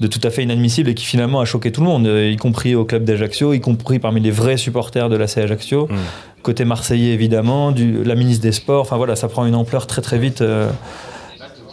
de, 0.00 0.06
tout 0.06 0.20
à 0.22 0.30
fait 0.30 0.42
inadmissible 0.42 0.90
et 0.90 0.94
qui 0.94 1.04
finalement 1.04 1.40
a 1.40 1.44
choqué 1.44 1.72
tout 1.72 1.80
le 1.80 1.86
monde, 1.86 2.06
y 2.06 2.36
compris 2.36 2.74
au 2.74 2.84
club 2.84 3.04
d'Ajaccio, 3.04 3.52
y 3.52 3.60
compris 3.60 3.98
parmi 3.98 4.20
les 4.20 4.30
vrais 4.30 4.56
supporters 4.56 5.08
de 5.08 5.16
la 5.16 5.26
C 5.26 5.40
Ajaccio. 5.40 5.86
Mm. 5.86 5.96
Côté 6.42 6.64
marseillais 6.64 7.12
évidemment, 7.12 7.72
du, 7.72 8.04
la 8.04 8.14
ministre 8.14 8.42
des 8.42 8.52
Sports, 8.52 8.82
enfin 8.82 8.96
voilà, 8.96 9.16
ça 9.16 9.28
prend 9.28 9.46
une 9.46 9.54
ampleur 9.54 9.86
très 9.86 10.02
très 10.02 10.18
vite. 10.18 10.42
Euh, 10.42 10.70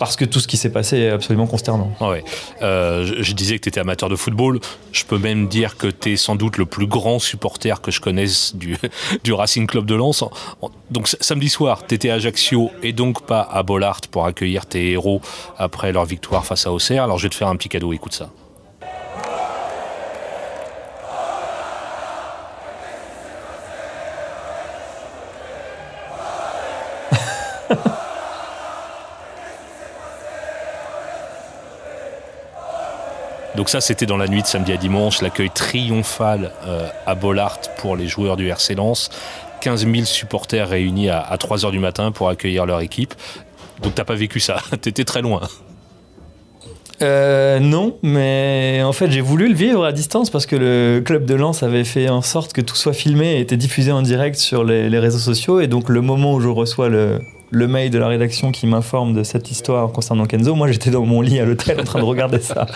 parce 0.01 0.15
que 0.15 0.25
tout 0.25 0.39
ce 0.39 0.47
qui 0.47 0.57
s'est 0.57 0.71
passé 0.71 0.97
est 0.97 1.09
absolument 1.11 1.45
consternant. 1.45 1.91
Ah 1.99 2.09
ouais. 2.09 2.23
Euh, 2.63 3.05
je, 3.21 3.33
disais 3.33 3.59
que 3.59 3.61
tu 3.61 3.69
étais 3.69 3.79
amateur 3.79 4.09
de 4.09 4.15
football. 4.15 4.59
Je 4.91 5.03
peux 5.05 5.19
même 5.19 5.47
dire 5.47 5.77
que 5.77 5.85
tu 5.85 6.13
es 6.13 6.15
sans 6.15 6.35
doute 6.35 6.57
le 6.57 6.65
plus 6.65 6.87
grand 6.87 7.19
supporter 7.19 7.81
que 7.81 7.91
je 7.91 8.01
connaisse 8.01 8.55
du, 8.55 8.77
du 9.23 9.31
Racing 9.31 9.67
Club 9.67 9.85
de 9.85 9.93
Lens. 9.93 10.23
Donc 10.89 11.07
samedi 11.07 11.49
soir, 11.49 11.85
tu 11.87 11.93
étais 11.93 12.09
à 12.09 12.15
Ajaccio 12.15 12.71
et 12.81 12.93
donc 12.93 13.27
pas 13.27 13.41
à 13.41 13.61
Bollard 13.61 14.01
pour 14.09 14.25
accueillir 14.25 14.65
tes 14.65 14.89
héros 14.89 15.21
après 15.59 15.91
leur 15.91 16.05
victoire 16.05 16.47
face 16.47 16.65
à 16.65 16.71
Auxerre. 16.71 17.03
Alors 17.03 17.19
je 17.19 17.27
vais 17.27 17.29
te 17.29 17.35
faire 17.35 17.49
un 17.49 17.55
petit 17.55 17.69
cadeau, 17.69 17.93
écoute 17.93 18.13
ça. 18.13 18.31
Donc 33.61 33.69
ça, 33.69 33.79
c'était 33.79 34.07
dans 34.07 34.17
la 34.17 34.27
nuit 34.27 34.41
de 34.41 34.47
samedi 34.47 34.73
à 34.73 34.77
dimanche, 34.77 35.21
l'accueil 35.21 35.51
triomphal 35.51 36.51
euh, 36.65 36.87
à 37.05 37.13
Bollard 37.13 37.59
pour 37.77 37.95
les 37.95 38.07
joueurs 38.07 38.35
du 38.35 38.47
RC 38.47 38.73
Lens. 38.73 39.11
15 39.59 39.85
000 39.85 40.05
supporters 40.05 40.67
réunis 40.67 41.11
à, 41.11 41.37
3 41.39 41.57
h 41.59 41.69
du 41.69 41.77
matin 41.77 42.11
pour 42.11 42.27
accueillir 42.29 42.65
leur 42.65 42.81
équipe. 42.81 43.13
Donc 43.83 43.93
t'as 43.93 44.03
pas 44.03 44.15
vécu 44.15 44.39
ça, 44.39 44.57
t'étais 44.81 45.03
très 45.03 45.21
loin. 45.21 45.41
Euh, 47.03 47.59
non, 47.59 47.97
mais 48.01 48.81
en 48.83 48.93
fait 48.93 49.11
j'ai 49.11 49.21
voulu 49.21 49.47
le 49.47 49.53
vivre 49.53 49.85
à 49.85 49.91
distance 49.91 50.31
parce 50.31 50.47
que 50.47 50.55
le 50.55 51.03
club 51.05 51.25
de 51.25 51.35
Lens 51.35 51.61
avait 51.61 51.83
fait 51.83 52.09
en 52.09 52.23
sorte 52.23 52.53
que 52.53 52.61
tout 52.61 52.75
soit 52.75 52.93
filmé 52.93 53.33
et 53.33 53.41
était 53.41 53.57
diffusé 53.57 53.91
en 53.91 54.01
direct 54.01 54.37
sur 54.37 54.63
les, 54.63 54.97
réseaux 54.97 55.19
sociaux. 55.19 55.59
Et 55.59 55.67
donc 55.67 55.87
le 55.87 56.01
moment 56.01 56.33
où 56.33 56.39
je 56.39 56.47
reçois 56.47 56.89
le, 56.89 57.19
le 57.51 57.67
mail 57.67 57.91
de 57.91 57.99
la 57.99 58.07
rédaction 58.07 58.51
qui 58.51 58.65
m'informe 58.65 59.13
de 59.13 59.21
cette 59.21 59.51
histoire 59.51 59.91
concernant 59.91 60.25
Kenzo, 60.25 60.55
moi 60.55 60.71
j'étais 60.71 60.89
dans 60.89 61.05
mon 61.05 61.21
lit 61.21 61.39
à 61.39 61.45
l'hôtel 61.45 61.79
en 61.79 61.83
train 61.83 61.99
de 61.99 62.05
regarder 62.05 62.39
ça. 62.39 62.65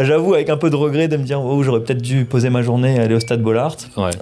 J'avoue 0.00 0.34
avec 0.34 0.50
un 0.50 0.56
peu 0.56 0.70
de 0.70 0.76
regret 0.76 1.06
de 1.06 1.16
me 1.16 1.22
dire 1.22 1.40
oh 1.40 1.62
j'aurais 1.62 1.80
peut-être 1.80 2.02
dû 2.02 2.24
poser 2.24 2.50
ma 2.50 2.62
journée 2.62 2.96
et 2.96 2.98
aller 2.98 3.14
au 3.14 3.20
stade 3.20 3.42
Bollard. 3.42 3.76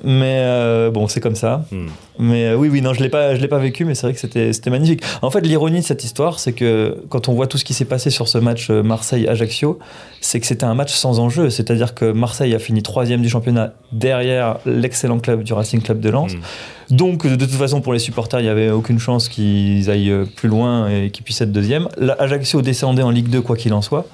Mais 0.04 0.40
euh, 0.40 0.90
bon 0.90 1.08
c'est 1.08 1.20
comme 1.20 1.34
ça. 1.34 1.64
Hmm. 1.72 1.86
Mais 2.18 2.48
euh, 2.48 2.56
oui 2.56 2.68
oui 2.70 2.82
non 2.82 2.92
je 2.92 3.02
l'ai 3.02 3.08
pas 3.08 3.34
je 3.34 3.40
l'ai 3.40 3.48
pas 3.48 3.58
vécu 3.58 3.86
mais 3.86 3.94
c'est 3.94 4.06
vrai 4.06 4.12
que 4.12 4.20
c'était 4.20 4.52
c'était 4.52 4.68
magnifique. 4.68 5.02
En 5.22 5.30
fait 5.30 5.40
l'ironie 5.40 5.80
de 5.80 5.84
cette 5.84 6.04
histoire 6.04 6.38
c'est 6.38 6.52
que 6.52 6.98
quand 7.08 7.28
on 7.28 7.32
voit 7.32 7.46
tout 7.46 7.56
ce 7.56 7.64
qui 7.64 7.72
s'est 7.72 7.86
passé 7.86 8.10
sur 8.10 8.28
ce 8.28 8.36
match 8.36 8.68
euh, 8.68 8.82
Marseille 8.82 9.26
Ajaccio 9.26 9.78
c'est 10.20 10.40
que 10.40 10.46
c'était 10.46 10.64
un 10.64 10.74
match 10.74 10.92
sans 10.92 11.20
enjeu. 11.20 11.48
C'est-à-dire 11.48 11.94
que 11.94 12.12
Marseille 12.12 12.54
a 12.54 12.58
fini 12.58 12.82
troisième 12.82 13.22
du 13.22 13.30
championnat 13.30 13.72
derrière 13.92 14.58
l'excellent 14.66 15.20
club 15.20 15.42
du 15.42 15.54
Racing 15.54 15.80
Club 15.80 16.00
de 16.00 16.10
Lens. 16.10 16.34
Hmm. 16.34 16.94
Donc 16.94 17.26
de 17.26 17.46
toute 17.46 17.50
façon 17.54 17.80
pour 17.80 17.94
les 17.94 17.98
supporters 17.98 18.40
il 18.40 18.44
n'y 18.44 18.50
avait 18.50 18.70
aucune 18.70 18.98
chance 18.98 19.30
qu'ils 19.30 19.88
aillent 19.88 20.26
plus 20.36 20.50
loin 20.50 20.90
et 20.90 21.10
qu'ils 21.10 21.24
puissent 21.24 21.40
être 21.40 21.52
deuxième. 21.52 21.88
Ajaccio 22.18 22.60
descendait 22.60 23.02
en 23.02 23.10
Ligue 23.10 23.30
2 23.30 23.40
quoi 23.40 23.56
qu'il 23.56 23.72
en 23.72 23.80
soit. 23.80 24.06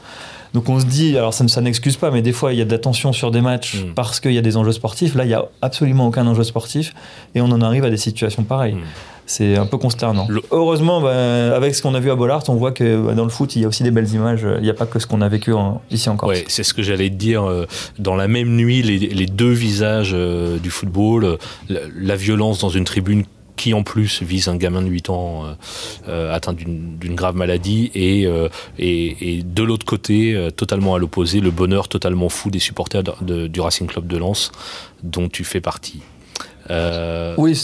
Donc 0.55 0.69
on 0.69 0.81
se 0.81 0.87
dit, 0.87 1.17
alors 1.17 1.35
ça, 1.35 1.47
ça 1.49 1.61
n'excuse 1.61 1.97
pas, 1.97 2.11
mais 2.11 2.23
des 2.23 2.33
fois 2.33 2.53
il 2.53 2.59
y 2.59 2.63
a 2.63 2.65
de 2.65 2.71
la 2.71 2.79
tension 2.79 3.13
sur 3.13 3.31
des 3.31 3.41
matchs 3.41 3.77
mm. 3.77 3.95
parce 3.95 4.21
qu'il 4.21 4.33
y 4.33 4.39
a 4.39 4.43
des 4.43 4.57
enjeux 4.57 4.73
sportifs. 4.73 5.15
Là, 5.15 5.25
il 5.25 5.29
n'y 5.29 5.35
a 5.35 5.45
absolument 5.63 6.07
aucun 6.07 6.27
enjeu 6.27 6.45
sportif 6.45 6.95
et 7.35 7.41
on 7.41 7.47
en 7.47 7.61
arrive 7.61 7.85
à 7.85 7.91
des 7.91 7.97
situations 7.97 8.45
pareilles. 8.45 8.75
Mm. 8.75 8.83
C'est 9.29 9.59
un 9.59 9.67
peu 9.67 9.77
consternant. 9.77 10.27
Heureusement, 10.51 11.03
bah, 11.03 11.55
avec 11.55 11.75
ce 11.75 11.83
qu'on 11.83 11.95
a 11.95 12.01
vu 12.01 12.11
à 12.11 12.17
Bollard, 12.17 12.43
on 12.49 12.55
voit 12.55 12.73
que 12.73 12.99
bah, 12.99 13.13
dans 13.13 13.25
le 13.25 13.31
foot, 13.31 13.57
il 13.57 13.63
y 13.63 13.65
a 13.67 13.69
aussi 13.69 13.83
des 13.83 13.91
belles 13.91 14.11
images. 14.15 14.47
Il 14.57 14.63
n'y 14.63 14.71
a 14.71 14.75
pas 14.75 14.87
que 14.87 14.99
ce 14.99 15.07
qu'on 15.07 15.21
a 15.21 15.29
vécu 15.29 15.53
ici 15.91 16.09
encore. 16.09 16.31
Ouais, 16.31 16.45
c'est 16.49 16.63
ce 16.63 16.73
que 16.73 16.83
j'allais 16.83 17.11
te 17.11 17.15
dire. 17.15 17.45
Euh, 17.45 17.67
dans 17.99 18.17
la 18.17 18.27
même 18.27 18.57
nuit, 18.57 18.83
les, 18.83 19.27
deux 19.27 19.53
visages 19.53 20.13
euh, 20.15 20.59
du 20.59 20.71
football, 20.71 21.25
euh, 21.25 21.37
la 21.69 22.17
violence 22.17 22.61
dans 22.61 22.71
une 22.71 22.85
tribune 22.85 23.25
qui 23.59 23.75
en 23.75 23.83
plus 23.83 24.23
vise 24.23 24.49
un 24.49 24.57
gamin 24.57 24.81
de 24.81 24.87
8 24.87 25.11
ans 25.11 25.45
euh, 25.45 25.53
euh, 26.09 26.35
atteint 26.35 26.55
d'une 26.55 27.15
grave 27.15 27.35
maladie 27.35 27.91
et, 27.95 28.25
euh, 28.25 28.49
et, 28.79 29.43
de 29.45 29.63
l'autre 29.63 29.85
côté, 29.85 30.49
totalement 30.57 30.95
à 30.95 30.99
l'opposé, 30.99 31.41
le 31.41 31.51
bonheur 31.51 31.89
totalement 31.89 32.29
fou 32.29 32.51
des 32.51 32.61
supporters 32.61 33.03
du 33.03 33.61
Racing 33.61 33.87
Club 33.87 34.07
de 34.07 34.17
Lens 34.17 34.53
dont 35.03 35.29
tu 35.29 35.45
fais 35.45 35.61
partie. 35.61 36.01
oui. 37.37 37.61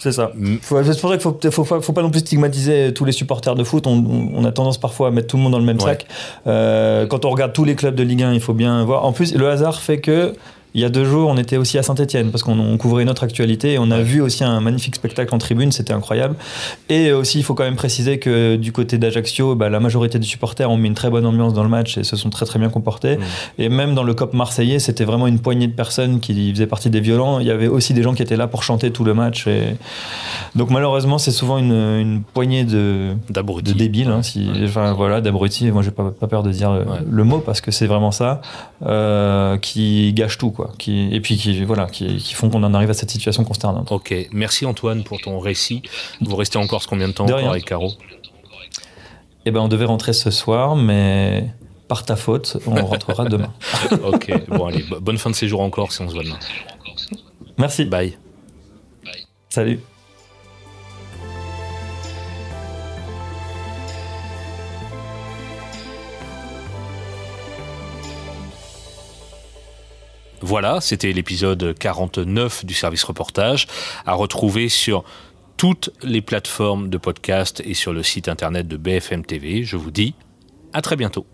C'est 0.00 0.12
ça. 0.12 0.30
C'est 0.62 1.00
pour 1.00 1.10
ça 1.10 1.18
qu'il 1.18 1.26
ne 1.42 1.50
faut, 1.50 1.64
faut, 1.64 1.92
pas 1.92 2.02
non 2.02 2.10
plus 2.10 2.20
stigmatiser 2.20 2.94
tous 2.94 3.04
les 3.04 3.10
supporters 3.10 3.56
de 3.56 3.64
foot. 3.64 3.84
On, 3.88 4.44
a 4.44 4.52
tendance 4.52 4.78
parfois 4.78 5.08
à 5.08 5.10
mettre 5.10 5.26
tout 5.26 5.36
le 5.36 5.42
monde 5.42 5.50
dans 5.50 5.58
le 5.58 5.64
même 5.64 5.80
sac. 5.80 6.06
quand 6.44 7.24
on 7.24 7.30
regarde 7.30 7.52
tous 7.52 7.64
les 7.64 7.74
clubs 7.74 7.96
de 7.96 8.04
Ligue 8.04 8.22
1, 8.22 8.34
il 8.34 8.40
faut 8.40 8.54
bien 8.54 8.84
voir. 8.84 9.04
En 9.04 9.12
plus, 9.12 9.34
le 9.34 9.48
hasard 9.48 9.80
fait 9.80 10.00
que 10.00 10.34
il 10.78 10.82
y 10.82 10.84
a 10.84 10.90
deux 10.90 11.04
jours, 11.04 11.28
on 11.28 11.36
était 11.36 11.56
aussi 11.56 11.76
à 11.76 11.82
Saint-Etienne 11.82 12.30
parce 12.30 12.44
qu'on 12.44 12.78
couvrait 12.78 13.04
notre 13.04 13.24
actualité 13.24 13.72
et 13.72 13.78
on 13.80 13.90
a 13.90 14.00
vu 14.00 14.20
aussi 14.20 14.44
un 14.44 14.60
magnifique 14.60 14.94
spectacle 14.94 15.34
en 15.34 15.38
tribune, 15.38 15.72
c'était 15.72 15.92
incroyable. 15.92 16.36
Et 16.88 17.10
aussi, 17.10 17.40
il 17.40 17.42
faut 17.42 17.54
quand 17.54 17.64
même 17.64 17.74
préciser 17.74 18.20
que 18.20 18.54
du 18.54 18.70
côté 18.70 18.96
d'Ajaccio, 18.96 19.56
bah, 19.56 19.70
la 19.70 19.80
majorité 19.80 20.20
des 20.20 20.26
supporters 20.26 20.70
ont 20.70 20.76
mis 20.76 20.86
une 20.86 20.94
très 20.94 21.10
bonne 21.10 21.26
ambiance 21.26 21.52
dans 21.52 21.64
le 21.64 21.68
match 21.68 21.98
et 21.98 22.04
se 22.04 22.14
sont 22.14 22.30
très 22.30 22.46
très 22.46 22.60
bien 22.60 22.68
comportés. 22.68 23.16
Mmh. 23.16 23.22
Et 23.58 23.68
même 23.68 23.96
dans 23.96 24.04
le 24.04 24.14
COP 24.14 24.34
marseillais, 24.34 24.78
c'était 24.78 25.04
vraiment 25.04 25.26
une 25.26 25.40
poignée 25.40 25.66
de 25.66 25.72
personnes 25.72 26.20
qui 26.20 26.52
faisaient 26.52 26.68
partie 26.68 26.90
des 26.90 27.00
violents. 27.00 27.40
Il 27.40 27.46
y 27.48 27.50
avait 27.50 27.66
aussi 27.66 27.92
des 27.92 28.04
gens 28.04 28.14
qui 28.14 28.22
étaient 28.22 28.36
là 28.36 28.46
pour 28.46 28.62
chanter 28.62 28.92
tout 28.92 29.02
le 29.02 29.14
match. 29.14 29.48
Et... 29.48 29.74
Donc 30.54 30.70
malheureusement, 30.70 31.18
c'est 31.18 31.32
souvent 31.32 31.58
une, 31.58 32.22
poignée 32.34 32.62
de, 32.62 33.14
de 33.30 33.72
débiles, 33.72 34.10
hein, 34.10 34.22
si, 34.22 34.48
enfin 34.62 34.92
voilà, 34.92 35.20
d'abrutis. 35.20 35.72
Moi, 35.72 35.82
j'ai 35.82 35.90
pas, 35.90 36.12
pas 36.12 36.28
peur 36.28 36.44
de 36.44 36.52
dire 36.52 36.70
le 37.04 37.24
mot 37.24 37.38
parce 37.40 37.60
que 37.60 37.72
c'est 37.72 37.86
vraiment 37.86 38.12
ça 38.12 38.42
euh, 38.86 39.56
qui 39.56 40.12
gâche 40.12 40.38
tout 40.38 40.52
qui, 40.76 41.08
et 41.12 41.20
puis 41.20 41.36
qui, 41.36 41.64
voilà, 41.64 41.86
qui, 41.86 42.20
font 42.34 42.50
qu'on 42.50 42.62
en 42.62 42.74
arrive 42.74 42.90
à 42.90 42.94
cette 42.94 43.10
situation 43.10 43.44
consternante. 43.44 43.90
Ok, 43.92 44.14
merci 44.32 44.66
Antoine 44.66 45.04
pour 45.04 45.20
ton 45.20 45.38
récit. 45.38 45.82
Vous 46.20 46.36
restez 46.36 46.58
encore 46.58 46.82
ce 46.82 46.88
combien 46.88 47.08
de 47.08 47.12
temps 47.12 47.26
avec 47.26 47.64
Caro? 47.64 47.92
Eh 49.46 49.50
ben, 49.50 49.60
on 49.60 49.68
devait 49.68 49.86
rentrer 49.86 50.12
ce 50.12 50.30
soir, 50.30 50.76
mais 50.76 51.48
par 51.88 52.04
ta 52.04 52.16
faute, 52.16 52.58
on 52.66 52.74
rentrera 52.84 53.24
demain. 53.24 53.52
ok, 54.04 54.48
bon 54.48 54.66
allez, 54.66 54.84
bonne 55.00 55.18
fin 55.18 55.30
de 55.30 55.34
séjour 55.34 55.60
encore 55.62 55.92
si 55.92 56.02
on 56.02 56.08
se 56.08 56.14
voit 56.14 56.24
demain. 56.24 56.38
Merci. 57.56 57.84
Bye. 57.84 58.16
Salut. 59.48 59.80
Voilà, 70.40 70.80
c'était 70.80 71.12
l'épisode 71.12 71.74
49 71.78 72.64
du 72.64 72.74
service 72.74 73.02
reportage, 73.04 73.66
à 74.06 74.14
retrouver 74.14 74.68
sur 74.68 75.04
toutes 75.56 75.90
les 76.02 76.22
plateformes 76.22 76.88
de 76.88 76.98
podcast 76.98 77.60
et 77.64 77.74
sur 77.74 77.92
le 77.92 78.02
site 78.02 78.28
internet 78.28 78.68
de 78.68 78.76
BFM 78.76 79.24
TV. 79.24 79.64
Je 79.64 79.76
vous 79.76 79.90
dis 79.90 80.14
à 80.72 80.80
très 80.80 80.96
bientôt. 80.96 81.26